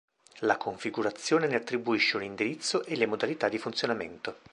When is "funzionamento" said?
3.59-4.37